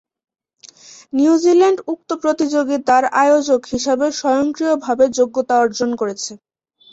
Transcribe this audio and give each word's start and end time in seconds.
New Zealand 1.13 1.79
উক্ত 1.87 2.09
প্রতিযোগিতার 2.23 3.03
আয়োজক 3.21 3.61
হিসাবে 3.73 4.05
স্বয়ংক্রিয়ভাবে 4.19 5.05
যোগ্যতা 5.17 5.55
অর্জন 5.57 5.89
করেছে। 5.95 6.31